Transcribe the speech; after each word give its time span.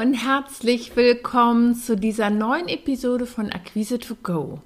Und 0.00 0.14
herzlich 0.14 0.96
willkommen 0.96 1.74
zu 1.74 1.94
dieser 1.94 2.30
neuen 2.30 2.68
Episode 2.68 3.26
von 3.26 3.52
Akquise 3.52 3.98
to 3.98 4.14
Go. 4.22 4.60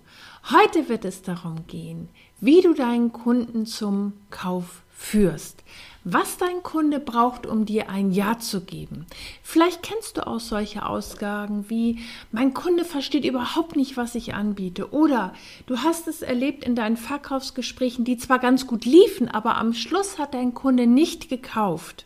Heute 0.53 0.89
wird 0.89 1.05
es 1.05 1.23
darum 1.23 1.67
gehen, 1.67 2.09
wie 2.41 2.61
du 2.61 2.73
deinen 2.73 3.13
Kunden 3.13 3.67
zum 3.67 4.13
Kauf 4.31 4.83
führst 4.93 5.65
was 6.05 6.37
dein 6.37 6.63
Kunde 6.63 7.01
braucht, 7.01 7.47
um 7.47 7.65
dir 7.65 7.89
ein 7.89 8.13
Ja 8.13 8.39
zu 8.39 8.61
geben. 8.61 9.07
Vielleicht 9.43 9.83
kennst 9.83 10.19
du 10.19 10.27
auch 10.27 10.39
solche 10.39 10.85
Ausgaben 10.85 11.71
wie 11.71 11.99
mein 12.31 12.53
Kunde 12.53 12.85
versteht 12.85 13.25
überhaupt 13.25 13.75
nicht, 13.75 13.97
was 13.97 14.15
ich 14.15 14.35
anbiete 14.35 14.93
oder 14.93 15.33
du 15.67 15.79
hast 15.79 16.07
es 16.07 16.21
erlebt 16.21 16.63
in 16.63 16.75
deinen 16.75 16.99
Verkaufsgesprächen, 16.99 18.05
die 18.05 18.19
zwar 18.19 18.39
ganz 18.39 18.67
gut 18.67 18.85
liefen, 18.85 19.29
aber 19.29 19.57
am 19.57 19.73
Schluss 19.73 20.19
hat 20.19 20.35
dein 20.35 20.53
Kunde 20.53 20.87
nicht 20.87 21.31
gekauft. 21.31 22.05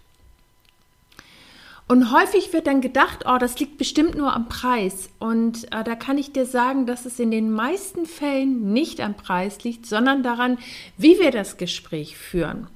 Und 1.89 2.13
häufig 2.13 2.53
wird 2.53 2.67
dann 2.67 2.83
gedacht, 2.83 3.25
oh, 3.27 3.39
das 3.39 3.59
liegt 3.59 3.79
bestimmt 3.79 4.15
nur 4.15 4.35
am 4.35 4.49
Preis. 4.51 5.09
Und 5.19 5.73
äh, 5.73 5.83
da 5.83 5.95
kann 5.95 6.19
ich 6.19 6.33
dir 6.33 6.45
sagen, 6.45 6.85
dass 6.85 7.07
es 7.07 7.19
in 7.19 7.31
den 7.31 7.51
meisten 7.51 8.05
Fällen 8.05 8.75
nicht 8.75 9.01
am 9.01 9.15
Preis 9.15 9.65
liegt, 9.65 9.87
sondern 9.87 10.23
daran, 10.23 10.59
wie 10.99 11.19
wir 11.19 11.31
das 11.31 11.57
Gespräch 11.57 12.19
führen. 12.19 12.69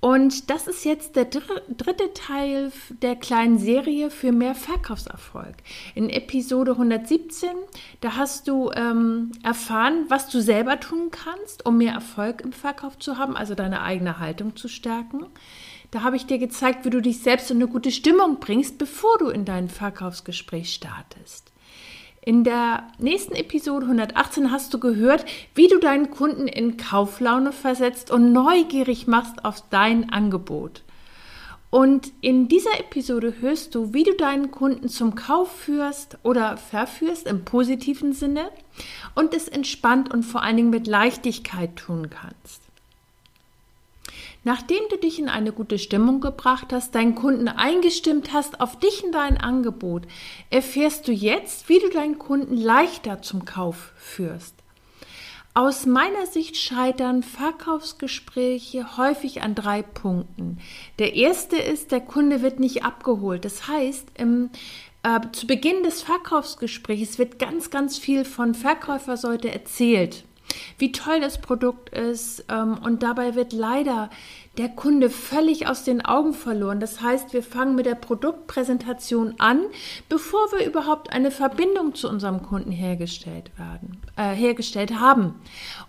Und 0.00 0.48
das 0.48 0.66
ist 0.66 0.84
jetzt 0.84 1.14
der 1.14 1.26
dritte 1.26 2.12
Teil 2.14 2.72
der 3.02 3.16
kleinen 3.16 3.58
Serie 3.58 4.10
für 4.10 4.32
mehr 4.32 4.54
Verkaufserfolg. 4.54 5.54
In 5.94 6.08
Episode 6.08 6.72
117, 6.72 7.50
da 8.00 8.16
hast 8.16 8.48
du 8.48 8.70
ähm, 8.74 9.32
erfahren, 9.42 10.06
was 10.08 10.30
du 10.30 10.40
selber 10.40 10.80
tun 10.80 11.10
kannst, 11.10 11.66
um 11.66 11.76
mehr 11.76 11.92
Erfolg 11.92 12.40
im 12.40 12.52
Verkauf 12.52 12.98
zu 12.98 13.18
haben, 13.18 13.36
also 13.36 13.54
deine 13.54 13.82
eigene 13.82 14.18
Haltung 14.18 14.56
zu 14.56 14.68
stärken. 14.68 15.26
Da 15.90 16.02
habe 16.02 16.16
ich 16.16 16.26
dir 16.26 16.38
gezeigt, 16.38 16.84
wie 16.84 16.90
du 16.90 17.02
dich 17.02 17.20
selbst 17.20 17.50
in 17.50 17.56
eine 17.56 17.66
gute 17.66 17.90
Stimmung 17.90 18.38
bringst, 18.38 18.78
bevor 18.78 19.18
du 19.18 19.28
in 19.28 19.44
dein 19.44 19.68
Verkaufsgespräch 19.68 20.72
startest. 20.72 21.50
In 22.22 22.44
der 22.44 22.86
nächsten 22.98 23.34
Episode 23.34 23.86
118 23.86 24.52
hast 24.52 24.72
du 24.74 24.78
gehört, 24.78 25.24
wie 25.54 25.68
du 25.68 25.78
deinen 25.78 26.10
Kunden 26.10 26.46
in 26.46 26.76
Kauflaune 26.76 27.50
versetzt 27.50 28.10
und 28.10 28.32
neugierig 28.32 29.06
machst 29.06 29.44
auf 29.44 29.64
dein 29.70 30.10
Angebot. 30.12 30.82
Und 31.70 32.12
in 32.20 32.48
dieser 32.48 32.78
Episode 32.78 33.34
hörst 33.40 33.74
du, 33.74 33.94
wie 33.94 34.02
du 34.02 34.14
deinen 34.14 34.50
Kunden 34.50 34.88
zum 34.88 35.14
Kauf 35.14 35.50
führst 35.50 36.18
oder 36.24 36.56
verführst 36.56 37.26
im 37.26 37.44
positiven 37.44 38.12
Sinne 38.12 38.50
und 39.14 39.34
es 39.34 39.48
entspannt 39.48 40.12
und 40.12 40.24
vor 40.24 40.42
allen 40.42 40.56
Dingen 40.56 40.70
mit 40.70 40.86
Leichtigkeit 40.86 41.76
tun 41.76 42.10
kannst. 42.10 42.69
Nachdem 44.42 44.80
du 44.88 44.96
dich 44.96 45.18
in 45.18 45.28
eine 45.28 45.52
gute 45.52 45.78
Stimmung 45.78 46.20
gebracht 46.20 46.72
hast, 46.72 46.94
deinen 46.94 47.14
Kunden 47.14 47.48
eingestimmt 47.48 48.32
hast 48.32 48.60
auf 48.60 48.78
dich 48.78 49.04
und 49.04 49.12
dein 49.12 49.36
Angebot, 49.36 50.06
erfährst 50.48 51.06
du 51.08 51.12
jetzt, 51.12 51.68
wie 51.68 51.78
du 51.78 51.90
deinen 51.90 52.18
Kunden 52.18 52.56
leichter 52.56 53.20
zum 53.20 53.44
Kauf 53.44 53.92
führst. 53.96 54.54
Aus 55.52 55.84
meiner 55.84 56.26
Sicht 56.26 56.56
scheitern 56.56 57.22
Verkaufsgespräche 57.22 58.96
häufig 58.96 59.42
an 59.42 59.54
drei 59.54 59.82
Punkten. 59.82 60.58
Der 60.98 61.16
erste 61.16 61.56
ist, 61.56 61.92
der 61.92 62.00
Kunde 62.00 62.40
wird 62.40 62.60
nicht 62.60 62.84
abgeholt. 62.84 63.44
Das 63.44 63.66
heißt, 63.66 64.12
im, 64.16 64.50
äh, 65.02 65.20
zu 65.32 65.46
Beginn 65.48 65.82
des 65.82 66.02
Verkaufsgesprächs 66.02 67.18
wird 67.18 67.38
ganz, 67.38 67.68
ganz 67.68 67.98
viel 67.98 68.24
von 68.24 68.54
Verkäuferseite 68.54 69.50
erzählt 69.50 70.24
wie 70.78 70.92
toll 70.92 71.20
das 71.20 71.40
Produkt 71.40 71.90
ist. 71.90 72.44
Ähm, 72.48 72.78
und 72.82 73.02
dabei 73.02 73.34
wird 73.34 73.52
leider 73.52 74.10
der 74.58 74.68
Kunde 74.68 75.10
völlig 75.10 75.68
aus 75.68 75.84
den 75.84 76.04
Augen 76.04 76.34
verloren. 76.34 76.80
Das 76.80 77.00
heißt, 77.00 77.32
wir 77.32 77.42
fangen 77.42 77.76
mit 77.76 77.86
der 77.86 77.94
Produktpräsentation 77.94 79.34
an, 79.38 79.60
bevor 80.08 80.52
wir 80.52 80.66
überhaupt 80.66 81.12
eine 81.12 81.30
Verbindung 81.30 81.94
zu 81.94 82.08
unserem 82.08 82.42
Kunden 82.42 82.72
hergestellt 82.72 83.50
werden, 83.56 84.02
äh, 84.16 84.34
hergestellt 84.34 84.98
haben. 84.98 85.34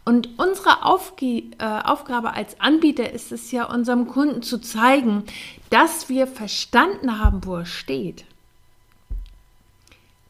Und 0.06 0.30
unsere 0.38 0.86
Aufge 0.86 1.26
äh, 1.26 1.82
Aufgabe 1.84 2.34
als 2.34 2.60
Anbieter 2.60 3.12
ist 3.12 3.32
es 3.32 3.52
ja, 3.52 3.66
unserem 3.66 4.08
Kunden 4.08 4.42
zu 4.42 4.60
zeigen, 4.60 5.24
dass 5.70 6.08
wir 6.08 6.28
verstanden 6.28 7.20
haben, 7.20 7.46
wo 7.46 7.58
er 7.58 7.66
steht. 7.66 8.26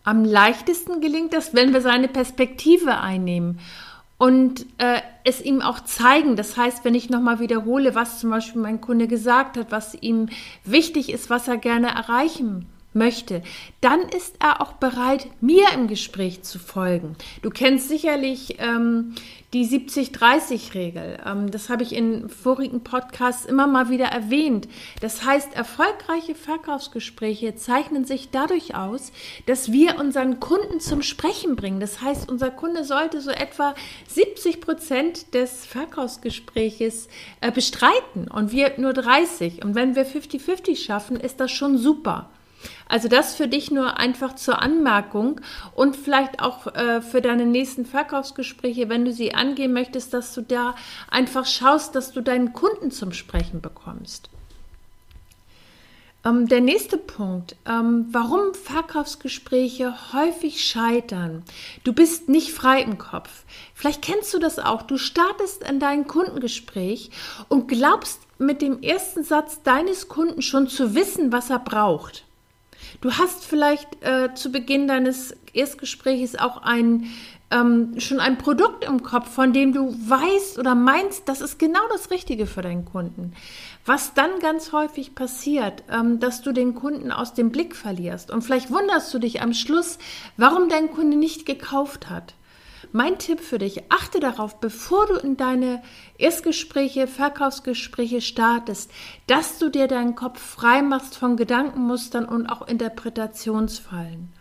Am 0.04 0.26
leichtesten 0.26 1.00
gelingt 1.00 1.34
das, 1.34 1.54
wenn 1.54 1.74
wir 1.74 1.82
seine 1.82 2.08
Perspektive 2.08 3.00
einnehmen 3.02 3.60
und 4.22 4.68
äh, 4.78 5.02
es 5.24 5.42
ihm 5.42 5.64
auch 5.64 5.80
zeigen. 5.80 6.36
Das 6.36 6.56
heißt, 6.56 6.86
wenn 6.86 6.94
ich 6.94 7.10
nochmal 7.10 7.40
wiederhole, 7.40 7.96
was 7.96 8.20
zum 8.20 8.30
Beispiel 8.30 8.62
mein 8.62 8.80
Kunde 8.80 9.08
gesagt 9.08 9.58
hat, 9.58 9.72
was 9.72 9.96
ihm 9.96 10.30
wichtig 10.64 11.12
ist, 11.12 11.32
was 11.32 11.48
er 11.48 11.58
gerne 11.58 11.88
erreichen 11.88 12.71
möchte, 12.94 13.42
dann 13.80 14.02
ist 14.02 14.36
er 14.40 14.62
auch 14.62 14.74
bereit, 14.74 15.28
mir 15.40 15.66
im 15.74 15.88
Gespräch 15.88 16.44
zu 16.44 16.60
folgen. 16.60 17.16
Du 17.42 17.50
kennst 17.50 17.88
sicherlich 17.88 18.58
ähm, 18.60 19.16
die 19.54 19.66
70-30-Regel. 19.66 21.20
Ähm, 21.26 21.52
das 21.52 21.70
habe 21.70 21.84
ich 21.84 21.94
in 21.94 22.30
vorigen 22.30 22.84
Podcasts 22.84 23.46
immer 23.46 23.68
mal 23.68 23.90
wieder 23.90 24.06
erwähnt. 24.06 24.68
Das 25.02 25.26
heißt, 25.26 25.54
erfolgreiche 25.56 26.36
Verkaufsgespräche 26.36 27.56
zeichnen 27.56 28.06
sich 28.06 28.30
dadurch 28.32 28.76
aus, 28.76 29.12
dass 29.46 29.72
wir 29.72 30.00
unseren 30.00 30.40
Kunden 30.40 30.80
zum 30.80 31.02
Sprechen 31.02 31.56
bringen. 31.56 31.80
Das 31.80 32.02
heißt, 32.02 32.30
unser 32.30 32.52
Kunde 32.52 32.84
sollte 32.84 33.22
so 33.22 33.32
etwa 33.32 33.76
70 34.08 34.62
Prozent 34.62 35.34
des 35.34 35.66
Verkaufsgespräches 35.66 37.10
äh, 37.42 37.52
bestreiten 37.52 38.30
und 38.30 38.52
wir 38.52 38.74
nur 38.78 38.94
30. 38.94 39.64
Und 39.64 39.76
wenn 39.76 39.96
wir 39.96 40.06
50-50 40.06 40.78
schaffen, 40.78 41.18
ist 41.18 41.40
das 41.40 41.52
schon 41.52 41.78
super. 41.78 42.30
Also 42.88 43.08
das 43.08 43.36
für 43.36 43.48
dich 43.48 43.72
nur 43.72 43.98
einfach 43.98 44.36
zur 44.36 44.62
Anmerkung 44.62 45.42
und 45.76 45.96
vielleicht 45.96 46.42
auch 46.42 46.68
äh, 46.68 47.02
für 47.02 47.22
deine 47.22 47.46
nächsten 47.46 47.86
Verkaufsgespräche, 47.86 48.90
wenn 48.90 49.06
du 49.06 49.14
sie 49.14 49.34
angehen 49.34 49.74
möchtest, 49.74 50.14
dass 50.14 50.34
du 50.34 50.42
da 50.42 50.76
einfach 51.10 51.46
schaust, 51.46 51.96
dass 51.96 52.12
du 52.12 52.22
deinen 52.22 52.54
Kunden 52.54 52.92
zum 52.92 53.14
Sprechen 53.14 53.62
bekommst. 53.62 54.30
Ähm, 56.24 56.48
der 56.48 56.62
nächste 56.62 56.98
Punkt, 56.98 57.56
ähm, 57.68 58.08
warum 58.12 58.54
Verkaufsgespräche 58.54 60.14
häufig 60.14 60.64
scheitern. 60.64 61.44
Du 61.84 61.94
bist 61.94 62.30
nicht 62.30 62.52
frei 62.52 62.82
im 62.82 62.98
Kopf. 62.98 63.44
Vielleicht 63.74 64.04
kennst 64.04 64.34
du 64.34 64.40
das 64.40 64.60
auch. 64.60 64.84
Du 64.84 64.98
startest 64.98 65.64
in 65.68 65.80
dein 65.80 66.08
Kundengespräch 66.08 67.10
und 67.50 67.68
glaubst 67.68 68.20
mit 68.38 68.62
dem 68.62 68.84
ersten 68.84 69.24
Satz 69.24 69.64
deines 69.64 70.08
Kunden 70.10 70.42
schon 70.42 70.68
zu 70.68 70.94
wissen, 70.94 71.32
was 71.32 71.50
er 71.50 71.60
braucht. 71.60 72.26
Du 73.02 73.12
hast 73.12 73.46
vielleicht 73.46 74.04
äh, 74.04 74.34
zu 74.34 74.52
Beginn 74.52 74.88
deines 74.88 75.36
Erstgesprächs 75.54 76.36
auch 76.36 76.62
ein, 76.62 77.08
ähm, 77.52 78.00
schon 78.00 78.20
ein 78.20 78.38
Produkt 78.38 78.84
im 78.84 79.04
Kopf, 79.04 79.30
von 79.30 79.54
dem 79.54 79.74
du 79.74 79.94
weißt 79.94 80.60
oder 80.60 80.76
meinst, 80.76 81.28
das 81.28 81.42
ist 81.42 81.60
genau 81.60 81.82
das 81.92 82.12
Richtige 82.12 82.48
für 82.48 82.62
deinen 82.62 82.86
Kunden. 82.86 83.34
Was 83.86 84.14
dann 84.14 84.40
ganz 84.40 84.72
häufig 84.72 85.16
passiert, 85.16 85.84
ähm, 85.90 86.20
dass 86.20 86.42
du 86.42 86.52
den 86.52 86.76
Kunden 86.76 87.12
aus 87.12 87.34
dem 87.34 87.52
Blick 87.52 87.76
verlierst. 87.76 88.32
Und 88.32 88.44
vielleicht 88.44 88.72
wunderst 88.72 89.14
du 89.14 89.20
dich 89.20 89.42
am 89.42 89.54
Schluss, 89.54 89.98
warum 90.38 90.70
dein 90.70 90.92
Kunde 90.92 91.18
nicht 91.18 91.46
gekauft 91.46 92.10
hat. 92.10 92.36
Mein 92.94 93.18
Tipp 93.20 93.40
für 93.40 93.58
dich, 93.58 93.90
achte 93.90 94.20
darauf, 94.20 94.60
bevor 94.60 95.08
du 95.08 95.16
in 95.16 95.38
deine 95.38 95.82
Erstgespräche, 96.18 97.08
Verkaufsgespräche 97.08 98.20
startest, 98.20 98.92
dass 99.28 99.60
du 99.60 99.70
dir 99.70 99.88
deinen 99.88 100.16
Kopf 100.16 100.42
frei 100.42 100.82
machst 100.82 101.16
von 101.18 101.38
Gedankenmustern 101.38 102.26
und 102.26 102.48
auch 102.48 102.68
Interpretationsfallen. 102.68 104.34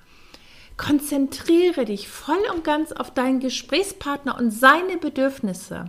Konzentriere 0.76 1.84
dich 1.84 2.08
voll 2.08 2.42
und 2.52 2.64
ganz 2.64 2.90
auf 2.90 3.14
deinen 3.14 3.38
Gesprächspartner 3.38 4.36
und 4.36 4.50
seine 4.50 4.96
Bedürfnisse. 4.96 5.84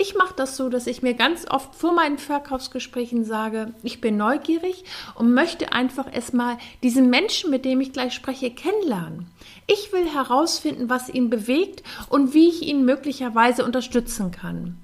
Ich 0.00 0.14
mache 0.14 0.32
das 0.34 0.56
so, 0.56 0.70
dass 0.70 0.86
ich 0.86 1.02
mir 1.02 1.12
ganz 1.12 1.44
oft 1.50 1.74
vor 1.74 1.92
meinen 1.92 2.16
Verkaufsgesprächen 2.16 3.26
sage, 3.26 3.74
ich 3.82 4.00
bin 4.00 4.16
neugierig 4.16 4.84
und 5.14 5.34
möchte 5.34 5.72
einfach 5.72 6.10
erstmal 6.10 6.56
diesen 6.82 7.10
Menschen, 7.10 7.50
mit 7.50 7.66
dem 7.66 7.82
ich 7.82 7.92
gleich 7.92 8.14
spreche, 8.14 8.50
kennenlernen. 8.50 9.26
Ich 9.66 9.92
will 9.92 10.08
herausfinden, 10.08 10.88
was 10.88 11.10
ihn 11.10 11.28
bewegt 11.28 11.82
und 12.08 12.32
wie 12.32 12.48
ich 12.48 12.62
ihn 12.62 12.86
möglicherweise 12.86 13.62
unterstützen 13.62 14.30
kann. 14.30 14.78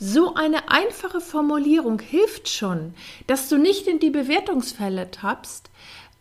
So 0.00 0.34
eine 0.34 0.72
einfache 0.72 1.20
Formulierung 1.20 2.00
hilft 2.00 2.48
schon, 2.48 2.94
dass 3.28 3.48
du 3.48 3.58
nicht 3.58 3.86
in 3.86 4.00
die 4.00 4.10
Bewertungsfälle 4.10 5.12
tappst 5.12 5.70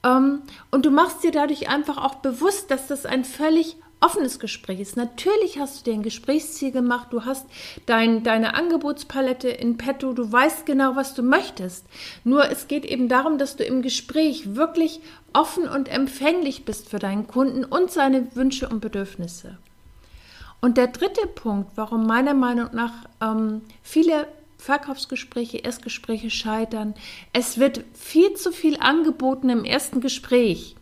ähm, 0.04 0.44
und 0.70 0.86
du 0.86 0.92
machst 0.92 1.24
dir 1.24 1.32
dadurch 1.32 1.70
einfach 1.70 1.98
auch 1.98 2.16
bewusst, 2.16 2.70
dass 2.70 2.86
das 2.86 3.08
ein 3.08 3.26
völlig 3.26 3.78
offenes 4.04 4.40
Gespräch 4.40 4.80
ist. 4.80 4.98
Natürlich 4.98 5.60
hast 5.60 5.80
du 5.80 5.92
dir 5.92 5.98
ein 5.98 6.04
Gesprächsziel 6.04 6.72
gemacht, 6.72 7.08
du 7.12 7.26
hast 7.26 7.46
dein, 7.86 8.24
deine 8.24 8.54
Angebotspalette 8.56 9.50
in 9.50 9.78
petto, 9.78 10.14
du 10.14 10.32
weißt 10.32 10.66
genau, 10.66 10.96
was 10.96 11.14
du 11.14 11.24
möchtest. 11.24 11.86
Nur 12.24 12.50
es 12.52 12.68
geht 12.68 12.86
eben 12.86 13.08
darum, 13.08 13.38
dass 13.38 13.56
du 13.56 13.64
im 13.64 13.82
Gespräch 13.82 14.56
wirklich 14.56 15.00
offen 15.32 15.68
und 15.68 15.88
empfänglich 15.90 16.66
bist 16.66 16.90
für 16.90 17.00
deinen 17.00 17.28
Kunden 17.28 17.64
und 17.64 17.92
seine 17.92 18.36
Wünsche 18.36 18.68
und 18.68 18.82
Bedürfnisse. 18.82 19.58
Und 20.60 20.78
der 20.78 20.88
dritte 20.88 21.28
Punkt, 21.28 21.72
warum 21.76 22.06
meiner 22.06 22.34
Meinung 22.34 22.70
nach 22.74 22.94
ähm, 23.22 23.62
viele 23.82 24.28
Verkaufsgespräche, 24.58 25.58
Erstgespräche 25.58 26.30
scheitern, 26.30 26.94
es 27.34 27.58
wird 27.58 27.84
viel 27.94 28.34
zu 28.36 28.52
viel 28.52 28.78
angeboten 28.80 29.50
im 29.50 29.66
ersten 29.66 30.00
Gespräch. 30.00 30.76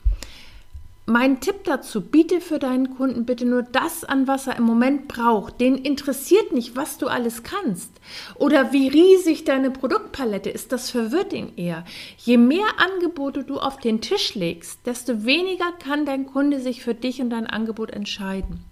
Mein 1.07 1.39
Tipp 1.39 1.63
dazu, 1.63 1.99
biete 1.99 2.39
für 2.41 2.59
deinen 2.59 2.95
Kunden 2.95 3.25
bitte 3.25 3.45
nur 3.45 3.63
das 3.63 4.03
an, 4.03 4.27
was 4.27 4.45
er 4.45 4.57
im 4.57 4.63
Moment 4.63 5.07
braucht. 5.07 5.59
Den 5.59 5.75
interessiert 5.77 6.51
nicht, 6.51 6.75
was 6.75 6.99
du 6.99 7.07
alles 7.07 7.41
kannst 7.41 7.89
oder 8.35 8.71
wie 8.71 8.87
riesig 8.87 9.43
deine 9.43 9.71
Produktpalette 9.71 10.51
ist. 10.51 10.71
Das 10.71 10.91
verwirrt 10.91 11.33
ihn 11.33 11.53
eher. 11.57 11.83
Je 12.19 12.37
mehr 12.37 12.67
Angebote 12.77 13.43
du 13.43 13.57
auf 13.57 13.77
den 13.77 13.99
Tisch 13.99 14.35
legst, 14.35 14.79
desto 14.85 15.25
weniger 15.25 15.71
kann 15.83 16.05
dein 16.05 16.27
Kunde 16.27 16.59
sich 16.59 16.83
für 16.83 16.93
dich 16.93 17.19
und 17.19 17.31
dein 17.31 17.47
Angebot 17.47 17.89
entscheiden. 17.89 18.63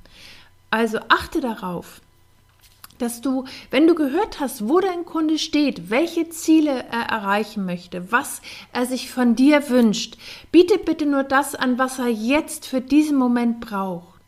Also 0.69 0.99
achte 1.09 1.41
darauf, 1.41 1.99
dass 3.00 3.22
du, 3.22 3.46
wenn 3.72 3.88
du 3.88 3.96
gehört 3.96 4.40
hast, 4.40 4.68
wo 4.68 4.80
dein 4.80 5.06
Kunde 5.06 5.40
steht, 5.40 5.90
welche 5.90 6.30
Ziele 6.30 6.86
er 6.92 7.10
erreichen 7.10 7.66
möchte, 7.66 8.12
was 8.12 8.42
er 8.72 8.86
sich 8.86 9.10
von 9.12 9.36
dir 9.36 9.69
wünscht, 9.69 10.18
biete 10.51 10.78
bitte 10.78 11.06
nur 11.06 11.24
das 11.24 11.56
an, 11.56 11.80
was 11.80 12.00
er 12.00 12.10
jetzt 12.10 12.68
für 12.68 12.81
diesen 12.81 13.18
Moment 13.18 13.60
braucht. 13.62 14.19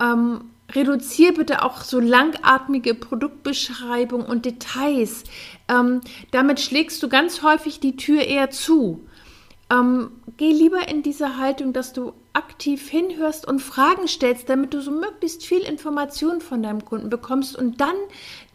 Ähm, 0.00 0.50
reduziere 0.74 1.32
bitte 1.32 1.62
auch 1.62 1.82
so 1.82 2.00
langatmige 2.00 2.94
Produktbeschreibung 2.94 4.24
und 4.24 4.44
Details. 4.44 5.24
Ähm, 5.68 6.00
damit 6.30 6.60
schlägst 6.60 7.02
du 7.02 7.08
ganz 7.08 7.42
häufig 7.42 7.80
die 7.80 7.96
Tür 7.96 8.22
eher 8.22 8.50
zu. 8.50 9.06
Ähm, 9.70 10.10
geh 10.36 10.52
lieber 10.52 10.88
in 10.88 11.02
diese 11.02 11.36
Haltung, 11.36 11.72
dass 11.72 11.92
du 11.92 12.12
aktiv 12.32 12.88
hinhörst 12.88 13.46
und 13.46 13.60
Fragen 13.60 14.08
stellst, 14.08 14.48
damit 14.48 14.74
du 14.74 14.80
so 14.80 14.90
möglichst 14.90 15.44
viel 15.44 15.60
Information 15.60 16.40
von 16.40 16.62
deinem 16.62 16.84
Kunden 16.84 17.10
bekommst 17.10 17.56
und 17.56 17.80
dann 17.80 17.96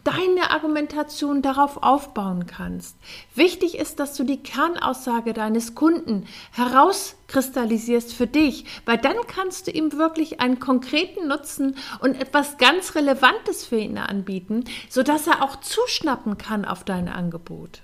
deine 0.04 0.50
Argumentation 0.50 1.42
darauf 1.42 1.82
aufbauen 1.82 2.46
kannst. 2.46 2.96
Wichtig 3.34 3.76
ist, 3.76 3.98
dass 3.98 4.14
du 4.14 4.22
die 4.22 4.42
Kernaussage 4.42 5.32
deines 5.32 5.74
Kunden 5.74 6.26
herauskristallisierst 6.52 8.14
für 8.14 8.28
dich, 8.28 8.64
weil 8.84 8.98
dann 8.98 9.16
kannst 9.26 9.66
du 9.66 9.72
ihm 9.72 9.92
wirklich 9.92 10.40
einen 10.40 10.60
konkreten 10.60 11.26
Nutzen 11.26 11.76
und 12.00 12.20
etwas 12.20 12.56
ganz 12.56 12.94
Relevantes 12.94 13.64
für 13.64 13.78
ihn 13.78 13.98
anbieten, 13.98 14.64
sodass 14.88 15.26
er 15.26 15.42
auch 15.42 15.56
zuschnappen 15.56 16.38
kann 16.38 16.64
auf 16.64 16.84
dein 16.84 17.08
Angebot. 17.08 17.82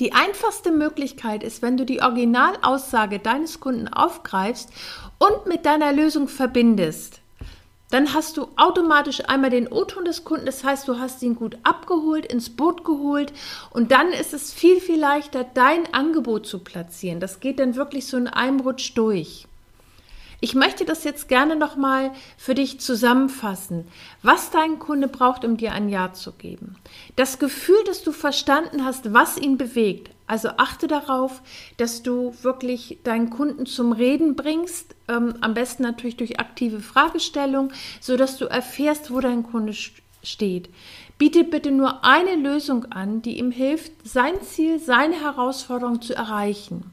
Die 0.00 0.14
einfachste 0.14 0.72
Möglichkeit 0.72 1.42
ist, 1.42 1.60
wenn 1.60 1.76
du 1.76 1.84
die 1.84 2.00
Originalaussage 2.00 3.18
deines 3.18 3.60
Kunden 3.60 3.86
aufgreifst 3.86 4.70
und 5.18 5.46
mit 5.46 5.66
deiner 5.66 5.92
Lösung 5.92 6.26
verbindest. 6.26 7.20
Dann 7.90 8.14
hast 8.14 8.38
du 8.38 8.48
automatisch 8.56 9.20
einmal 9.28 9.50
den 9.50 9.70
O-Ton 9.70 10.06
des 10.06 10.24
Kunden, 10.24 10.46
das 10.46 10.64
heißt, 10.64 10.88
du 10.88 10.98
hast 10.98 11.22
ihn 11.22 11.34
gut 11.34 11.58
abgeholt, 11.64 12.24
ins 12.24 12.48
Boot 12.48 12.82
geholt 12.82 13.34
und 13.72 13.90
dann 13.90 14.12
ist 14.12 14.32
es 14.32 14.54
viel, 14.54 14.80
viel 14.80 14.98
leichter, 14.98 15.44
dein 15.44 15.92
Angebot 15.92 16.46
zu 16.46 16.60
platzieren. 16.60 17.20
Das 17.20 17.40
geht 17.40 17.58
dann 17.58 17.74
wirklich 17.74 18.06
so 18.06 18.16
in 18.16 18.28
einem 18.28 18.60
Rutsch 18.60 18.92
durch. 18.94 19.46
Ich 20.42 20.54
möchte 20.54 20.86
das 20.86 21.04
jetzt 21.04 21.28
gerne 21.28 21.54
nochmal 21.54 22.12
für 22.38 22.54
dich 22.54 22.80
zusammenfassen, 22.80 23.86
was 24.22 24.50
dein 24.50 24.78
Kunde 24.78 25.06
braucht, 25.06 25.44
um 25.44 25.58
dir 25.58 25.72
ein 25.72 25.90
Ja 25.90 26.14
zu 26.14 26.32
geben. 26.32 26.76
Das 27.16 27.38
Gefühl, 27.38 27.82
dass 27.86 28.02
du 28.02 28.12
verstanden 28.12 28.84
hast, 28.86 29.12
was 29.12 29.36
ihn 29.36 29.58
bewegt. 29.58 30.10
Also 30.26 30.48
achte 30.56 30.86
darauf, 30.86 31.42
dass 31.76 32.02
du 32.02 32.32
wirklich 32.42 32.98
deinen 33.04 33.30
Kunden 33.30 33.66
zum 33.66 33.92
Reden 33.92 34.34
bringst, 34.36 34.94
ähm, 35.08 35.34
am 35.40 35.54
besten 35.54 35.82
natürlich 35.82 36.16
durch 36.16 36.40
aktive 36.40 36.80
Fragestellung, 36.80 37.72
sodass 38.00 38.38
du 38.38 38.46
erfährst, 38.46 39.12
wo 39.12 39.20
dein 39.20 39.42
Kunde 39.42 39.74
steht. 40.22 40.70
Biete 41.18 41.44
bitte 41.44 41.70
nur 41.70 42.04
eine 42.04 42.36
Lösung 42.36 42.86
an, 42.86 43.20
die 43.20 43.38
ihm 43.38 43.50
hilft, 43.50 43.92
sein 44.04 44.40
Ziel, 44.40 44.78
seine 44.78 45.20
Herausforderung 45.20 46.00
zu 46.00 46.14
erreichen. 46.14 46.90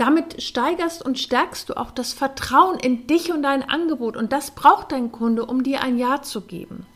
Damit 0.00 0.42
steigerst 0.42 1.04
und 1.04 1.18
stärkst 1.18 1.68
du 1.68 1.76
auch 1.76 1.90
das 1.90 2.14
Vertrauen 2.14 2.78
in 2.78 3.06
dich 3.06 3.32
und 3.32 3.42
dein 3.42 3.62
Angebot. 3.62 4.16
Und 4.16 4.32
das 4.32 4.52
braucht 4.52 4.92
dein 4.92 5.12
Kunde, 5.12 5.44
um 5.44 5.62
dir 5.62 5.82
ein 5.82 5.98
Ja 5.98 6.22
zu 6.22 6.40
geben. 6.40 6.86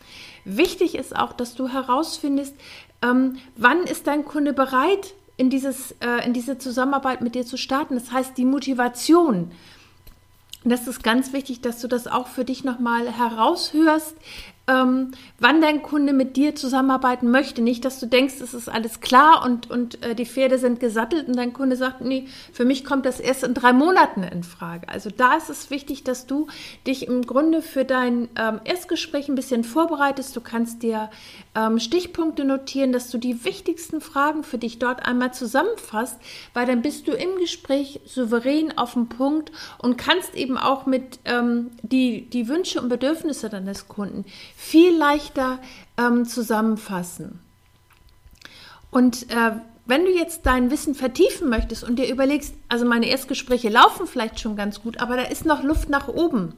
Wichtig 0.46 0.94
ist 0.94 1.14
auch, 1.14 1.34
dass 1.34 1.54
du 1.54 1.68
herausfindest, 1.68 2.56
ähm, 3.02 3.36
wann 3.56 3.82
ist 3.82 4.06
dein 4.06 4.24
Kunde 4.24 4.54
bereit, 4.54 5.12
in, 5.36 5.50
dieses, 5.50 5.92
äh, 6.00 6.24
in 6.24 6.32
diese 6.32 6.56
Zusammenarbeit 6.56 7.20
mit 7.20 7.34
dir 7.34 7.44
zu 7.44 7.58
starten. 7.58 7.94
Das 7.94 8.10
heißt, 8.10 8.38
die 8.38 8.46
Motivation. 8.46 9.52
Das 10.64 10.86
ist 10.86 11.02
ganz 11.02 11.34
wichtig, 11.34 11.60
dass 11.60 11.82
du 11.82 11.88
das 11.88 12.06
auch 12.06 12.28
für 12.28 12.46
dich 12.46 12.64
nochmal 12.64 13.12
heraushörst, 13.12 14.16
ähm, 14.66 15.10
wann 15.38 15.60
dein 15.60 15.82
Kunde 15.82 16.12
mit 16.12 16.36
dir 16.36 16.54
zusammenarbeiten 16.54 17.30
möchte. 17.30 17.60
Nicht, 17.60 17.84
dass 17.84 18.00
du 18.00 18.06
denkst, 18.06 18.40
es 18.40 18.54
ist 18.54 18.68
alles 18.68 19.00
klar 19.00 19.44
und, 19.44 19.70
und 19.70 20.02
äh, 20.02 20.14
die 20.14 20.24
Pferde 20.24 20.58
sind 20.58 20.80
gesattelt 20.80 21.28
und 21.28 21.36
dein 21.36 21.52
Kunde 21.52 21.76
sagt, 21.76 22.00
nee, 22.00 22.26
für 22.52 22.64
mich 22.64 22.84
kommt 22.84 23.04
das 23.04 23.20
erst 23.20 23.44
in 23.44 23.52
drei 23.52 23.72
Monaten 23.72 24.22
in 24.22 24.42
Frage. 24.42 24.88
Also 24.88 25.10
da 25.10 25.34
ist 25.34 25.50
es 25.50 25.70
wichtig, 25.70 26.04
dass 26.04 26.26
du 26.26 26.46
dich 26.86 27.06
im 27.08 27.22
Grunde 27.22 27.60
für 27.60 27.84
dein 27.84 28.28
ähm, 28.36 28.60
Erstgespräch 28.64 29.28
ein 29.28 29.34
bisschen 29.34 29.64
vorbereitest. 29.64 30.34
Du 30.34 30.40
kannst 30.40 30.82
dir 30.82 31.10
ähm, 31.54 31.78
Stichpunkte 31.78 32.44
notieren, 32.44 32.92
dass 32.92 33.10
du 33.10 33.18
die 33.18 33.44
wichtigsten 33.44 34.00
Fragen 34.00 34.44
für 34.44 34.58
dich 34.58 34.78
dort 34.78 35.04
einmal 35.06 35.34
zusammenfasst, 35.34 36.18
weil 36.54 36.66
dann 36.66 36.80
bist 36.80 37.06
du 37.06 37.12
im 37.12 37.38
Gespräch 37.38 38.00
souverän 38.06 38.76
auf 38.78 38.94
dem 38.94 39.08
Punkt 39.08 39.52
und 39.78 39.98
kannst 39.98 40.34
eben 40.34 40.56
auch 40.56 40.86
mit 40.86 41.18
ähm, 41.26 41.70
die, 41.82 42.30
die 42.30 42.48
Wünsche 42.48 42.80
und 42.80 42.88
Bedürfnisse 42.88 43.50
deines 43.50 43.88
Kunden 43.88 44.24
viel 44.56 44.96
leichter 44.96 45.60
ähm, 45.96 46.24
zusammenfassen. 46.24 47.40
Und 48.90 49.30
äh, 49.30 49.52
wenn 49.86 50.04
du 50.04 50.10
jetzt 50.10 50.46
dein 50.46 50.70
Wissen 50.70 50.94
vertiefen 50.94 51.48
möchtest 51.50 51.84
und 51.84 51.96
dir 51.98 52.08
überlegst, 52.08 52.54
also 52.68 52.86
meine 52.86 53.06
Erstgespräche 53.06 53.68
laufen 53.68 54.06
vielleicht 54.06 54.40
schon 54.40 54.56
ganz 54.56 54.80
gut, 54.82 54.98
aber 55.00 55.16
da 55.16 55.24
ist 55.24 55.44
noch 55.44 55.62
Luft 55.62 55.90
nach 55.90 56.08
oben, 56.08 56.54